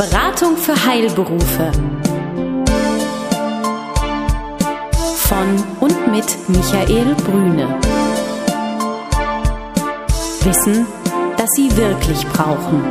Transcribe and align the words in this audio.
Beratung 0.00 0.56
für 0.56 0.86
Heilberufe. 0.86 1.72
Von 5.16 5.62
und 5.80 6.10
mit 6.10 6.24
Michael 6.48 7.14
Brüne. 7.16 7.78
Wissen, 10.42 10.86
das 11.36 11.50
Sie 11.54 11.76
wirklich 11.76 12.26
brauchen. 12.28 12.82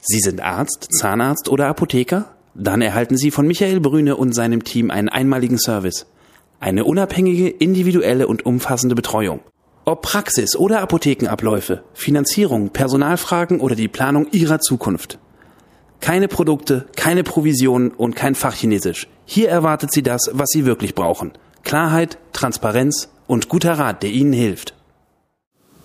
Sie 0.00 0.20
sind 0.20 0.40
Arzt, 0.40 0.88
Zahnarzt 0.98 1.50
oder 1.50 1.66
Apotheker? 1.66 2.34
Dann 2.54 2.80
erhalten 2.80 3.18
Sie 3.18 3.30
von 3.30 3.46
Michael 3.46 3.80
Brüne 3.80 4.16
und 4.16 4.32
seinem 4.32 4.64
Team 4.64 4.90
einen 4.90 5.10
einmaligen 5.10 5.58
Service. 5.58 6.06
Eine 6.58 6.86
unabhängige, 6.86 7.50
individuelle 7.50 8.28
und 8.28 8.46
umfassende 8.46 8.94
Betreuung. 8.94 9.40
Ob 9.90 10.02
Praxis 10.02 10.54
oder 10.54 10.82
Apothekenabläufe, 10.82 11.82
Finanzierung, 11.94 12.70
Personalfragen 12.70 13.58
oder 13.58 13.74
die 13.74 13.88
Planung 13.88 14.28
Ihrer 14.30 14.60
Zukunft. 14.60 15.18
Keine 16.00 16.28
Produkte, 16.28 16.86
keine 16.94 17.24
Provisionen 17.24 17.90
und 17.90 18.14
kein 18.14 18.36
Fachchinesisch. 18.36 19.08
Hier 19.24 19.48
erwartet 19.48 19.92
Sie 19.92 20.04
das, 20.04 20.30
was 20.32 20.50
Sie 20.52 20.64
wirklich 20.64 20.94
brauchen. 20.94 21.32
Klarheit, 21.64 22.18
Transparenz 22.32 23.08
und 23.26 23.48
guter 23.48 23.80
Rat, 23.80 24.04
der 24.04 24.10
Ihnen 24.10 24.32
hilft. 24.32 24.74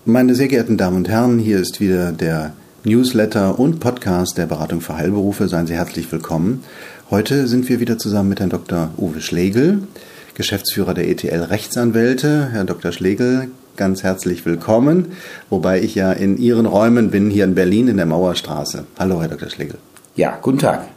Meine 0.04 0.36
sehr 0.36 0.46
geehrten 0.46 0.76
Damen 0.76 0.98
und 0.98 1.08
Herren, 1.08 1.40
hier 1.40 1.58
ist 1.58 1.80
wieder 1.80 2.12
der 2.12 2.52
Newsletter 2.84 3.58
und 3.58 3.80
Podcast 3.80 4.38
der 4.38 4.46
Beratung 4.46 4.82
für 4.82 4.96
Heilberufe. 4.96 5.48
Seien 5.48 5.66
Sie 5.66 5.74
herzlich 5.74 6.12
willkommen. 6.12 6.62
Heute 7.10 7.48
sind 7.48 7.68
wir 7.68 7.80
wieder 7.80 7.98
zusammen 7.98 8.28
mit 8.28 8.38
Herrn 8.38 8.50
Dr. 8.50 8.90
Uwe 8.98 9.20
Schlegel, 9.20 9.88
Geschäftsführer 10.34 10.94
der 10.94 11.08
ETL 11.08 11.42
Rechtsanwälte. 11.42 12.50
Herr 12.52 12.64
Dr. 12.64 12.92
Schlegel, 12.92 13.48
ganz 13.76 14.02
herzlich 14.02 14.44
willkommen, 14.46 15.12
wobei 15.50 15.80
ich 15.80 15.94
ja 15.94 16.12
in 16.12 16.38
Ihren 16.38 16.66
Räumen 16.66 17.10
bin, 17.10 17.30
hier 17.30 17.44
in 17.44 17.54
Berlin 17.54 17.88
in 17.88 17.96
der 17.96 18.06
Mauerstraße. 18.06 18.84
Hallo, 18.98 19.20
Herr 19.20 19.28
Dr. 19.28 19.50
Schlegel. 19.50 19.78
Ja, 20.14 20.38
guten 20.40 20.58
Tag. 20.58 20.88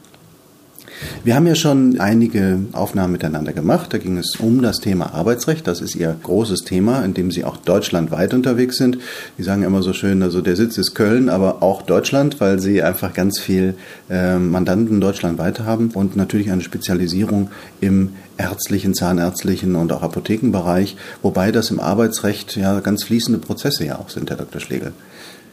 Wir 1.23 1.35
haben 1.35 1.47
ja 1.47 1.55
schon 1.55 1.99
einige 1.99 2.59
Aufnahmen 2.71 3.13
miteinander 3.13 3.53
gemacht. 3.53 3.93
Da 3.93 3.97
ging 3.97 4.17
es 4.17 4.35
um 4.37 4.61
das 4.61 4.79
Thema 4.79 5.13
Arbeitsrecht. 5.13 5.67
Das 5.67 5.81
ist 5.81 5.95
Ihr 5.95 6.15
großes 6.21 6.61
Thema, 6.61 7.03
in 7.03 7.13
dem 7.13 7.31
Sie 7.31 7.43
auch 7.43 7.57
deutschlandweit 7.57 8.33
unterwegs 8.33 8.77
sind. 8.77 8.97
Sie 9.37 9.43
sagen 9.43 9.63
immer 9.63 9.81
so 9.81 9.93
schön, 9.93 10.23
also 10.23 10.41
der 10.41 10.55
Sitz 10.55 10.77
ist 10.77 10.95
Köln, 10.95 11.29
aber 11.29 11.63
auch 11.63 11.81
Deutschland, 11.81 12.39
weil 12.39 12.59
Sie 12.59 12.81
einfach 12.83 13.13
ganz 13.13 13.39
viel 13.39 13.75
äh, 14.09 14.37
Mandanten 14.37 15.01
deutschlandweit 15.01 15.61
haben 15.61 15.91
und 15.93 16.15
natürlich 16.15 16.51
eine 16.51 16.61
Spezialisierung 16.61 17.49
im 17.81 18.13
ärztlichen, 18.37 18.93
zahnärztlichen 18.93 19.75
und 19.75 19.91
auch 19.91 20.01
Apothekenbereich, 20.01 20.95
wobei 21.21 21.51
das 21.51 21.71
im 21.71 21.79
Arbeitsrecht 21.79 22.55
ja 22.55 22.79
ganz 22.79 23.03
fließende 23.03 23.39
Prozesse 23.39 23.85
ja 23.85 23.99
auch 23.99 24.09
sind, 24.09 24.29
Herr 24.29 24.37
Dr. 24.37 24.61
Schlegel 24.61 24.93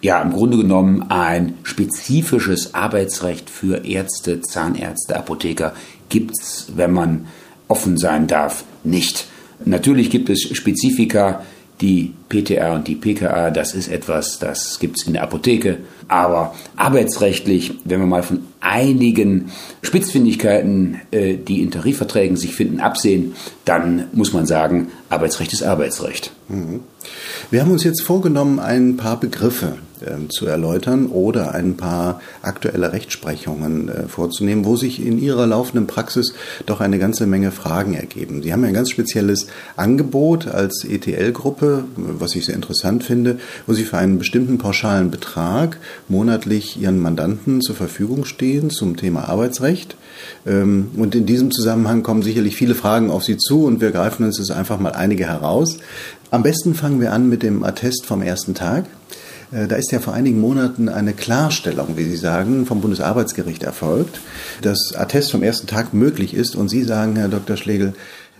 ja 0.02 0.20
im 0.22 0.32
Grunde 0.32 0.56
genommen 0.56 1.10
ein 1.10 1.54
spezifisches 1.62 2.74
Arbeitsrecht 2.74 3.50
für 3.50 3.84
Ärzte, 3.84 4.40
Zahnärzte, 4.40 5.16
Apotheker 5.16 5.74
gibt's, 6.08 6.68
wenn 6.74 6.92
man 6.92 7.26
offen 7.68 7.98
sein 7.98 8.26
darf, 8.26 8.64
nicht. 8.84 9.26
Natürlich 9.64 10.10
gibt 10.10 10.28
es 10.28 10.42
Spezifika, 10.52 11.42
die 11.80 12.14
PTA 12.28 12.74
und 12.74 12.88
die 12.88 12.96
PKA, 12.96 13.50
das 13.50 13.74
ist 13.74 13.88
etwas, 13.88 14.38
das 14.38 14.78
gibt's 14.78 15.06
in 15.06 15.12
der 15.12 15.22
Apotheke. 15.22 15.78
Aber 16.08 16.54
arbeitsrechtlich, 16.76 17.74
wenn 17.84 18.00
wir 18.00 18.06
mal 18.06 18.22
von 18.22 18.44
einigen 18.60 19.50
Spitzfindigkeiten, 19.82 21.00
äh, 21.10 21.36
die 21.36 21.62
in 21.62 21.70
Tarifverträgen 21.70 22.36
sich 22.36 22.54
finden, 22.54 22.80
absehen, 22.80 23.34
dann 23.64 24.06
muss 24.12 24.32
man 24.32 24.46
sagen, 24.46 24.88
Arbeitsrecht 25.08 25.52
ist 25.52 25.62
Arbeitsrecht. 25.62 26.32
Mhm. 26.48 26.80
Wir 27.50 27.60
haben 27.60 27.70
uns 27.70 27.84
jetzt 27.84 28.02
vorgenommen, 28.02 28.58
ein 28.58 28.96
paar 28.96 29.20
Begriffe 29.20 29.78
äh, 30.00 30.28
zu 30.28 30.46
erläutern 30.46 31.06
oder 31.06 31.54
ein 31.54 31.76
paar 31.76 32.20
aktuelle 32.42 32.92
Rechtsprechungen 32.92 33.88
äh, 33.88 34.08
vorzunehmen, 34.08 34.64
wo 34.64 34.76
sich 34.76 35.04
in 35.04 35.18
Ihrer 35.18 35.46
laufenden 35.46 35.86
Praxis 35.86 36.34
doch 36.66 36.80
eine 36.80 36.98
ganze 36.98 37.26
Menge 37.26 37.50
Fragen 37.50 37.94
ergeben. 37.94 38.42
Sie 38.42 38.52
haben 38.52 38.64
ein 38.64 38.74
ganz 38.74 38.90
spezielles 38.90 39.46
Angebot 39.76 40.48
als 40.48 40.84
ETL-Gruppe, 40.84 41.84
was 42.20 42.34
ich 42.34 42.46
sehr 42.46 42.54
interessant 42.54 43.04
finde, 43.04 43.38
wo 43.66 43.72
Sie 43.72 43.84
für 43.84 43.98
einen 43.98 44.18
bestimmten 44.18 44.58
pauschalen 44.58 45.10
Betrag 45.10 45.78
monatlich 46.08 46.80
Ihren 46.80 46.98
Mandanten 46.98 47.60
zur 47.60 47.76
Verfügung 47.76 48.24
stehen 48.24 48.70
zum 48.70 48.96
Thema 48.96 49.28
Arbeitsrecht. 49.28 49.96
Ähm, 50.46 50.90
und 50.96 51.14
in 51.14 51.26
diesem 51.26 51.50
Zusammenhang 51.50 52.02
kommen 52.02 52.22
sicherlich 52.22 52.56
viele 52.56 52.74
Fragen 52.74 53.10
auf 53.10 53.24
Sie 53.24 53.36
zu 53.36 53.64
und 53.64 53.80
wir 53.80 53.92
greifen 53.92 54.24
uns 54.24 54.38
jetzt 54.38 54.50
einfach 54.50 54.78
mal 54.78 54.92
einige 54.92 55.26
heraus. 55.26 55.78
Am 56.30 56.42
besten 56.42 56.74
fangen 56.74 57.00
wir 57.00 57.12
an 57.12 57.28
mit 57.28 57.42
dem 57.42 57.64
Attest 57.64 58.06
vom 58.06 58.22
ersten 58.22 58.54
Tag. 58.54 58.86
Äh, 59.52 59.66
da 59.66 59.76
ist 59.76 59.92
ja 59.92 60.00
vor 60.00 60.14
einigen 60.14 60.40
Monaten 60.40 60.88
eine 60.88 61.12
Klarstellung, 61.12 61.96
wie 61.96 62.04
Sie 62.04 62.16
sagen, 62.16 62.66
vom 62.66 62.80
Bundesarbeitsgericht 62.80 63.62
erfolgt, 63.62 64.20
dass 64.62 64.94
Attest 64.94 65.30
vom 65.30 65.42
ersten 65.42 65.66
Tag 65.66 65.94
möglich 65.94 66.34
ist. 66.34 66.56
Und 66.56 66.68
Sie 66.68 66.82
sagen, 66.82 67.16
Herr 67.16 67.28
Dr. 67.28 67.56
Schlegel, 67.56 67.94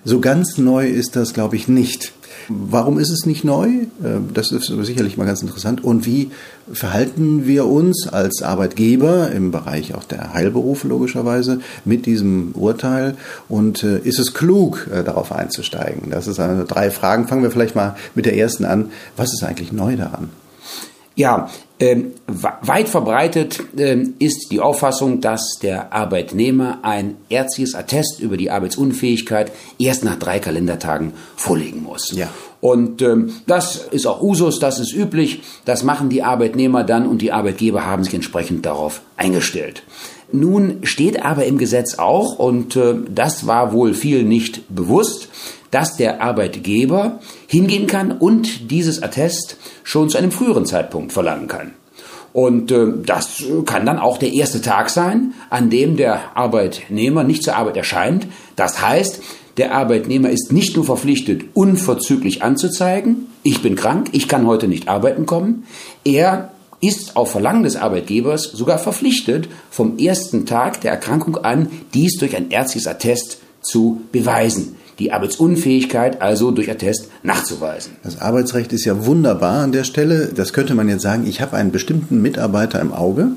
so 0.07 0.21
ganz 0.21 0.57
neu 0.57 0.89
ist 0.89 1.17
das, 1.17 1.35
glaube 1.35 1.57
ich, 1.57 1.67
nicht. 1.67 2.13
Warum 2.49 3.01
ist 3.01 3.11
es 3.11 3.27
nicht 3.27 3.43
neu? 3.43 3.67
Äh, 3.67 4.21
das 4.33 4.53
ist 4.53 4.67
sicherlich 4.67 5.17
mal 5.17 5.25
ganz 5.25 5.43
interessant. 5.43 5.83
Und 5.83 6.07
wie 6.07 6.31
verhalten 6.73 7.45
wir 7.47 7.67
uns 7.67 8.07
als 8.07 8.41
Arbeitgeber 8.41 9.33
im 9.33 9.51
Bereich 9.51 9.95
auch 9.95 10.05
der 10.05 10.33
Heilberufe 10.33 10.87
logischerweise 10.87 11.59
mit 11.85 12.07
diesem 12.07 12.53
Urteil? 12.53 13.17
Und 13.49 13.83
äh, 13.83 13.99
ist 13.99 14.21
es 14.21 14.33
klug, 14.33 14.89
darauf 14.89 15.33
einzusteigen? 15.33 16.11
Das 16.11 16.27
sind 16.27 16.39
also 16.39 16.65
drei 16.65 16.93
Fragen. 16.93 17.27
Fangen 17.27 17.43
wir 17.43 17.51
vielleicht 17.51 17.75
mal 17.75 17.97
mit 18.15 18.27
der 18.27 18.37
ersten 18.37 18.65
an. 18.65 18.91
Was 19.17 19.33
ist 19.33 19.43
eigentlich 19.43 19.73
neu 19.73 19.97
daran? 19.97 20.29
Ja, 21.17 21.49
ähm, 21.81 22.13
weit 22.27 22.91
verbreitet 22.91 23.63
ähm, 23.79 24.15
ist 24.19 24.49
die 24.51 24.61
Auffassung, 24.61 25.23
dass 25.23 25.59
der 25.63 25.93
Arbeitnehmer 25.95 26.81
ein 26.83 27.17
ärztliches 27.31 27.75
Attest 27.75 28.21
über 28.21 28.37
die 28.37 28.51
Arbeitsunfähigkeit 28.51 29.51
erst 29.79 30.05
nach 30.05 30.19
drei 30.19 30.39
Kalendertagen 30.39 31.15
vorlegen 31.35 31.83
muss. 31.83 32.13
Ja. 32.13 32.29
Und 32.61 33.01
ähm, 33.01 33.33
das 33.47 33.77
ist 33.77 34.07
auch 34.07 34.21
Usus, 34.21 34.59
das 34.59 34.79
ist 34.79 34.93
üblich, 34.95 35.43
das 35.65 35.85
machen 35.85 36.11
die 36.11 36.23
Arbeitnehmer 36.23 36.85
dann 36.85 37.07
und 37.07 37.23
die 37.23 37.33
Arbeitgeber 37.33 37.87
haben 37.87 38.05
sich 38.05 38.15
entsprechend 38.15 38.67
darauf 38.67 39.01
eingestellt. 39.17 39.83
Nun 40.37 40.79
steht 40.83 41.25
aber 41.25 41.47
im 41.47 41.59
Gesetz 41.59 41.99
auch, 41.99 42.39
und 42.39 42.77
äh, 42.77 42.95
das 43.09 43.47
war 43.47 43.73
wohl 43.73 43.95
vielen 43.95 44.29
nicht 44.29 44.63
bewusst, 44.75 45.29
dass 45.71 45.97
der 45.97 46.23
Arbeitgeber 46.23 47.21
hingehen 47.47 47.87
kann 47.87 48.13
und 48.13 48.71
dieses 48.71 49.03
Attest 49.03 49.57
schon 49.83 50.09
zu 50.09 50.19
einem 50.19 50.31
früheren 50.31 50.67
Zeitpunkt 50.67 51.13
verlangen 51.13 51.49
kann. 51.49 51.73
Und 52.33 52.71
äh, 52.71 52.87
das 53.05 53.43
kann 53.65 53.87
dann 53.87 53.99
auch 53.99 54.19
der 54.19 54.33
erste 54.33 54.61
Tag 54.61 54.91
sein, 54.91 55.33
an 55.49 55.71
dem 55.71 55.97
der 55.97 56.37
Arbeitnehmer 56.37 57.25
nicht 57.25 57.43
zur 57.43 57.57
Arbeit 57.57 57.79
erscheint. 57.79 58.27
Das 58.57 58.83
heißt, 58.83 59.23
der 59.57 59.75
Arbeitnehmer 59.75 60.29
ist 60.29 60.53
nicht 60.53 60.77
nur 60.77 60.85
verpflichtet, 60.85 61.45
unverzüglich 61.55 62.43
anzuzeigen, 62.43 63.29
ich 63.43 63.63
bin 63.63 63.75
krank, 63.75 64.09
ich 64.13 64.29
kann 64.29 64.47
heute 64.47 64.69
nicht 64.69 64.89
arbeiten 64.89 65.25
kommen. 65.25 65.65
Er 66.05 66.51
ist 66.81 67.17
auf 67.17 67.31
Verlangen 67.31 67.63
des 67.63 67.77
Arbeitgebers 67.77 68.45
sogar 68.45 68.79
verpflichtet, 68.79 69.49
vom 69.71 69.99
ersten 69.99 70.47
Tag 70.47 70.81
der 70.81 70.93
Erkrankung 70.93 71.37
an 71.39 71.71
dies 71.95 72.19
durch 72.19 72.37
ein 72.37 72.51
ärztliches 72.51 72.87
Attest 72.87 73.39
zu 73.63 74.03
beweisen 74.13 74.76
die 74.99 75.13
Arbeitsunfähigkeit 75.13 76.23
also 76.23 76.51
durch 76.51 76.71
Attest 76.71 77.09
nachzuweisen. 77.23 77.93
Das 78.03 78.21
Arbeitsrecht 78.21 78.73
ist 78.73 78.85
ja 78.85 79.05
wunderbar 79.05 79.63
an 79.63 79.73
der 79.73 79.85
Stelle. 79.85 80.31
Das 80.35 80.53
könnte 80.53 80.75
man 80.75 80.89
jetzt 80.89 81.03
sagen, 81.03 81.27
ich 81.27 81.41
habe 81.41 81.57
einen 81.57 81.71
bestimmten 81.71 82.23
Mitarbeiter 82.23 82.81
im 82.81 82.93
Auge. 82.93 83.29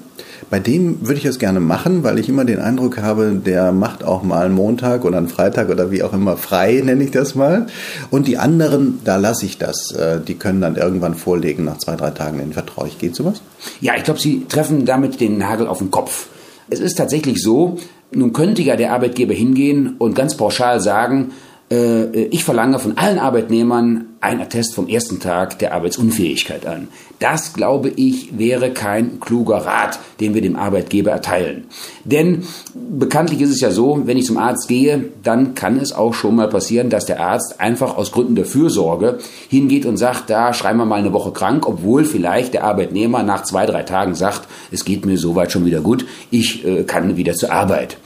Bei 0.49 0.59
dem 0.59 1.05
würde 1.05 1.19
ich 1.19 1.25
es 1.25 1.37
gerne 1.37 1.59
machen, 1.59 2.03
weil 2.03 2.17
ich 2.17 2.29
immer 2.29 2.45
den 2.45 2.59
Eindruck 2.59 2.97
habe, 2.97 3.39
der 3.45 3.71
macht 3.71 4.03
auch 4.03 4.23
mal 4.23 4.45
einen 4.45 4.55
Montag 4.55 5.03
oder 5.03 5.17
einen 5.17 5.27
Freitag 5.27 5.69
oder 5.69 5.91
wie 5.91 6.01
auch 6.01 6.13
immer 6.13 6.37
frei, 6.37 6.81
nenne 6.85 7.03
ich 7.03 7.11
das 7.11 7.35
mal. 7.35 7.67
Und 8.09 8.27
die 8.27 8.37
anderen, 8.37 8.99
da 9.03 9.17
lasse 9.17 9.45
ich 9.45 9.57
das. 9.57 9.91
Äh, 9.91 10.21
die 10.21 10.35
können 10.35 10.61
dann 10.61 10.75
irgendwann 10.75 11.15
vorlegen 11.15 11.65
nach 11.65 11.77
zwei, 11.77 11.95
drei 11.95 12.11
Tagen, 12.11 12.39
den 12.39 12.53
vertraue 12.53 12.87
ich. 12.87 12.97
Geht 12.97 13.15
sowas? 13.15 13.41
Ja, 13.81 13.93
ich 13.97 14.03
glaube, 14.03 14.19
Sie 14.19 14.45
treffen 14.47 14.85
damit 14.85 15.19
den 15.19 15.37
Nagel 15.37 15.67
auf 15.67 15.79
den 15.79 15.91
Kopf. 15.91 16.27
Es 16.69 16.79
ist 16.79 16.95
tatsächlich 16.95 17.41
so, 17.41 17.77
nun 18.11 18.33
könnte 18.33 18.61
ja 18.61 18.75
der 18.75 18.93
Arbeitgeber 18.93 19.33
hingehen 19.33 19.95
und 19.97 20.15
ganz 20.15 20.35
pauschal 20.35 20.79
sagen, 20.81 21.31
ich 21.71 22.43
verlange 22.43 22.79
von 22.79 22.97
allen 22.97 23.19
Arbeitnehmern 23.19 24.09
ein 24.21 24.41
Attest 24.41 24.73
vom 24.73 24.87
ersten 24.87 25.19
Tag 25.19 25.59
der 25.59 25.73
Arbeitsunfähigkeit 25.73 26.65
an. 26.65 26.87
Das, 27.19 27.53
glaube 27.53 27.89
ich, 27.89 28.37
wäre 28.37 28.71
kein 28.71 29.19
kluger 29.19 29.57
Rat, 29.57 29.99
den 30.19 30.33
wir 30.33 30.41
dem 30.41 30.55
Arbeitgeber 30.55 31.11
erteilen. 31.11 31.65
Denn 32.03 32.43
bekanntlich 32.73 33.41
ist 33.41 33.51
es 33.51 33.61
ja 33.61 33.71
so, 33.71 34.01
wenn 34.05 34.17
ich 34.17 34.25
zum 34.25 34.37
Arzt 34.37 34.67
gehe, 34.67 35.05
dann 35.23 35.53
kann 35.53 35.77
es 35.77 35.93
auch 35.93 36.13
schon 36.13 36.35
mal 36.35 36.49
passieren, 36.49 36.89
dass 36.89 37.05
der 37.05 37.21
Arzt 37.21 37.59
einfach 37.59 37.95
aus 37.97 38.11
Gründen 38.11 38.35
der 38.35 38.45
Fürsorge 38.45 39.19
hingeht 39.49 39.85
und 39.85 39.97
sagt, 39.97 40.29
da 40.29 40.53
schreiben 40.53 40.79
wir 40.79 40.85
mal 40.85 40.99
eine 40.99 41.13
Woche 41.13 41.31
krank, 41.31 41.67
obwohl 41.67 42.03
vielleicht 42.03 42.53
der 42.53 42.63
Arbeitnehmer 42.63 43.23
nach 43.23 43.43
zwei, 43.43 43.65
drei 43.65 43.83
Tagen 43.83 44.15
sagt, 44.15 44.47
es 44.71 44.85
geht 44.85 45.05
mir 45.05 45.17
soweit 45.17 45.51
schon 45.51 45.65
wieder 45.65 45.81
gut, 45.81 46.05
ich 46.31 46.65
äh, 46.65 46.83
kann 46.83 47.15
wieder 47.15 47.33
zur 47.33 47.51
Arbeit. 47.51 47.97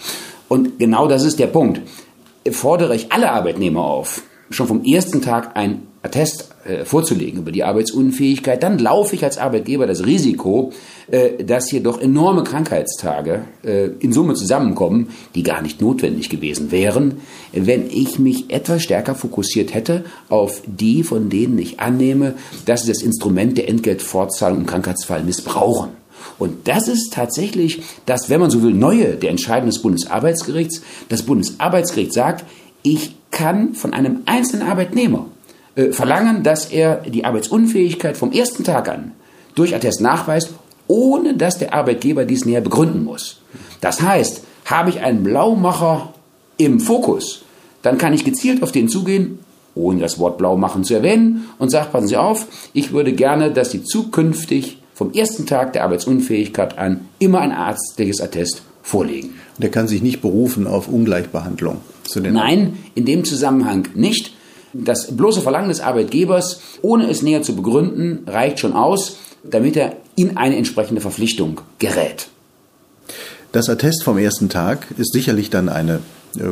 Und 0.50 0.78
genau 0.78 1.08
das 1.08 1.24
ist 1.24 1.40
der 1.40 1.48
Punkt 1.48 1.82
fordere 2.52 2.96
ich 2.96 3.12
alle 3.12 3.32
Arbeitnehmer 3.32 3.86
auf, 3.86 4.22
schon 4.50 4.68
vom 4.68 4.84
ersten 4.84 5.22
Tag 5.22 5.56
ein 5.56 5.88
Attest 6.02 6.54
äh, 6.66 6.84
vorzulegen 6.84 7.40
über 7.40 7.52
die 7.52 7.64
Arbeitsunfähigkeit, 7.64 8.62
dann 8.62 8.78
laufe 8.78 9.16
ich 9.16 9.24
als 9.24 9.38
Arbeitgeber 9.38 9.88
das 9.88 10.06
Risiko, 10.06 10.74
äh, 11.10 11.44
dass 11.44 11.70
hier 11.70 11.82
doch 11.82 12.00
enorme 12.00 12.44
Krankheitstage 12.44 13.46
äh, 13.64 13.86
in 14.00 14.12
Summe 14.12 14.34
zusammenkommen, 14.34 15.10
die 15.34 15.44
gar 15.44 15.62
nicht 15.62 15.82
notwendig 15.82 16.30
gewesen 16.30 16.72
wären, 16.72 17.22
wenn 17.54 17.90
ich 17.90 18.20
mich 18.20 18.50
etwas 18.50 18.84
stärker 18.84 19.16
fokussiert 19.16 19.74
hätte 19.74 20.04
auf 20.28 20.62
die, 20.66 21.04
von 21.04 21.30
denen 21.30 21.58
ich 21.58 21.80
annehme, 21.80 22.36
dass 22.66 22.84
sie 22.84 22.90
das 22.90 23.02
Instrument 23.02 23.58
der 23.58 23.70
Entgeltfortzahlung 23.70 24.60
im 24.60 24.66
Krankheitsfall 24.66 25.24
missbrauchen. 25.24 26.03
Und 26.40 26.68
das 26.68 26.88
ist 26.88 27.14
tatsächlich 27.14 27.84
das, 28.06 28.30
wenn 28.30 28.40
man 28.40 28.50
so 28.50 28.62
will, 28.64 28.74
neue 28.74 29.16
der 29.16 29.30
Entscheidung 29.30 29.70
des 29.70 29.82
Bundesarbeitsgerichts. 29.82 30.82
Das 31.10 31.24
Bundesarbeitsgericht 31.24 32.14
sagt, 32.14 32.46
ich 32.82 33.16
kann 33.32 33.74
von 33.76 33.94
einem 33.94 34.22
einzelnen 34.26 34.68
Arbeitnehmer 34.68 35.26
äh, 35.76 35.92
verlangen, 35.92 36.44
dass 36.44 36.66
er 36.66 36.98
die 36.98 37.26
Arbeitsunfähigkeit 37.26 38.18
vom 38.18 38.32
ersten 38.32 38.64
Tag 38.64 38.90
an 38.90 39.12
durch 39.56 39.76
Attest 39.76 40.02
nachweist, 40.02 40.52
ohne 40.88 41.36
dass 41.36 41.58
der 41.58 41.74
Arbeitgeber 41.74 42.26
dies 42.26 42.46
näher 42.46 42.62
begründen 42.62 43.04
muss. 43.04 43.42
Das 43.82 44.02
heißt, 44.02 44.44
habe 44.66 44.90
ich 44.90 45.02
einen 45.02 45.24
Blaumacher 45.24 46.14
im 46.58 46.80
Fokus, 46.80 47.44
dann 47.82 47.98
kann 47.98 48.14
ich 48.14 48.26
gezielt 48.26 48.64
auf 48.64 48.72
den 48.72 48.88
zugehen, 48.88 49.40
ohne 49.76 50.00
das 50.00 50.20
Wort 50.20 50.38
Blaumachen 50.38 50.84
zu 50.84 50.94
erwähnen, 50.94 51.50
und 51.58 51.70
sage, 51.70 51.90
passen 51.92 52.08
Sie 52.08 52.18
auf, 52.18 52.48
ich 52.74 52.92
würde 52.92 53.14
gerne, 53.14 53.52
dass 53.52 53.72
Sie 53.72 53.84
zukünftig 53.84 54.78
vom 54.94 55.12
ersten 55.12 55.46
Tag 55.46 55.74
der 55.74 55.84
Arbeitsunfähigkeit 55.84 56.78
an 56.78 57.02
immer 57.20 57.42
ein 57.42 57.52
arztliches 57.52 58.22
Attest 58.22 58.62
vorlegen. 58.82 59.36
Der 59.58 59.72
kann 59.72 59.88
sich 59.88 60.02
nicht 60.02 60.22
berufen 60.22 60.68
auf 60.68 60.88
Ungleichbehandlung. 60.88 61.78
Nein, 62.16 62.78
in 62.96 63.06
dem 63.06 63.24
Zusammenhang 63.24 63.88
nicht. 63.96 64.34
Das 64.74 65.16
bloße 65.16 65.42
Verlangen 65.42 65.70
des 65.70 65.82
Arbeitgebers, 65.82 66.60
ohne 66.82 67.10
es 67.10 67.22
näher 67.22 67.44
zu 67.44 67.56
begründen, 67.56 68.24
reicht 68.28 68.60
schon 68.60 68.74
aus, 68.74 69.18
damit 69.44 69.78
er 69.78 69.98
in 70.16 70.38
eine 70.38 70.58
entsprechende 70.58 71.02
Verpflichtung 71.02 71.62
gerät. 71.80 72.28
Das 73.52 73.70
Attest 73.70 74.04
vom 74.04 74.18
ersten 74.18 74.50
Tag 74.50 74.88
ist 74.98 75.14
sicherlich 75.14 75.50
dann 75.52 75.70
eine 75.70 76.00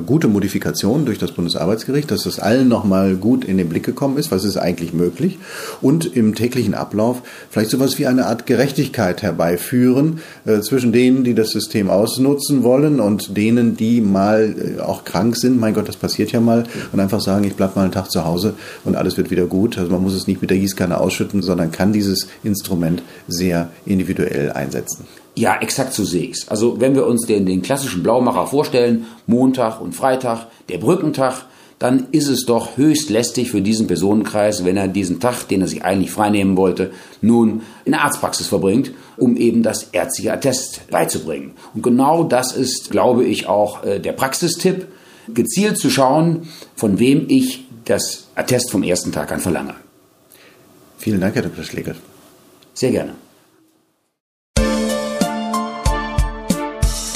gute 0.05 0.27
Modifikation 0.27 1.05
durch 1.05 1.17
das 1.17 1.31
Bundesarbeitsgericht, 1.31 2.11
dass 2.11 2.23
das 2.23 2.39
allen 2.39 2.67
nochmal 2.67 3.15
gut 3.15 3.43
in 3.43 3.57
den 3.57 3.67
Blick 3.67 3.83
gekommen 3.83 4.17
ist, 4.17 4.31
was 4.31 4.43
ist 4.43 4.57
eigentlich 4.57 4.93
möglich 4.93 5.39
und 5.81 6.15
im 6.15 6.35
täglichen 6.35 6.75
Ablauf 6.75 7.21
vielleicht 7.49 7.71
sowas 7.71 7.97
wie 7.97 8.05
eine 8.05 8.27
Art 8.27 8.45
Gerechtigkeit 8.45 9.23
herbeiführen 9.23 10.19
äh, 10.45 10.59
zwischen 10.61 10.91
denen, 10.91 11.23
die 11.23 11.33
das 11.33 11.49
System 11.49 11.89
ausnutzen 11.89 12.63
wollen 12.63 12.99
und 12.99 13.35
denen, 13.37 13.75
die 13.75 14.01
mal 14.01 14.55
äh, 14.77 14.81
auch 14.81 15.03
krank 15.03 15.35
sind. 15.35 15.59
Mein 15.59 15.73
Gott, 15.73 15.87
das 15.87 15.97
passiert 15.97 16.31
ja 16.31 16.41
mal 16.41 16.65
und 16.91 16.99
einfach 16.99 17.21
sagen, 17.21 17.45
ich 17.45 17.55
bleib 17.55 17.75
mal 17.75 17.83
einen 17.83 17.91
Tag 17.91 18.11
zu 18.11 18.23
Hause 18.23 18.53
und 18.83 18.95
alles 18.95 19.17
wird 19.17 19.31
wieder 19.31 19.45
gut. 19.45 19.77
Also 19.77 19.91
man 19.91 20.03
muss 20.03 20.13
es 20.13 20.27
nicht 20.27 20.41
mit 20.41 20.51
der 20.51 20.57
Gießkanne 20.57 20.99
ausschütten, 20.99 21.41
sondern 21.41 21.71
kann 21.71 21.91
dieses 21.91 22.27
Instrument 22.43 23.01
sehr 23.27 23.69
individuell 23.85 24.51
einsetzen. 24.51 25.05
Ja, 25.35 25.57
exakt 25.61 25.93
so 25.93 26.03
sehe 26.03 26.25
ich's. 26.25 26.47
Also 26.49 26.79
wenn 26.81 26.95
wir 26.95 27.07
uns 27.07 27.25
den, 27.25 27.45
den 27.45 27.61
klassischen 27.61 28.03
Blaumacher 28.03 28.47
vorstellen, 28.47 29.05
Montag 29.27 29.79
und 29.79 29.93
Freitag, 29.93 30.47
der 30.69 30.77
Brückentag, 30.77 31.45
dann 31.79 32.07
ist 32.11 32.27
es 32.27 32.45
doch 32.45 32.77
höchst 32.77 33.09
lästig 33.09 33.49
für 33.49 33.61
diesen 33.61 33.87
Personenkreis, 33.87 34.63
wenn 34.65 34.77
er 34.77 34.87
diesen 34.87 35.19
Tag, 35.19 35.47
den 35.47 35.61
er 35.61 35.67
sich 35.67 35.83
eigentlich 35.83 36.11
freinehmen 36.11 36.55
wollte, 36.55 36.91
nun 37.21 37.63
in 37.85 37.93
der 37.93 38.01
Arztpraxis 38.01 38.45
verbringt, 38.45 38.91
um 39.17 39.35
eben 39.35 39.63
das 39.63 39.85
ärztliche 39.91 40.31
Attest 40.31 40.81
beizubringen. 40.91 41.53
Und 41.73 41.81
genau 41.81 42.23
das 42.23 42.55
ist, 42.55 42.91
glaube 42.91 43.23
ich, 43.23 43.47
auch 43.47 43.83
äh, 43.83 43.99
der 43.99 44.11
Praxistipp, 44.11 44.87
gezielt 45.33 45.77
zu 45.77 45.89
schauen, 45.89 46.49
von 46.75 46.99
wem 46.99 47.25
ich 47.29 47.65
das 47.85 48.27
Attest 48.35 48.69
vom 48.69 48.83
ersten 48.83 49.11
Tag 49.11 49.31
an 49.31 49.39
verlange. 49.39 49.73
Vielen 50.97 51.19
Dank, 51.19 51.33
Herr 51.33 51.43
Dr. 51.43 51.63
Schlegel. 51.63 51.95
Sehr 52.75 52.91
gerne. 52.91 53.15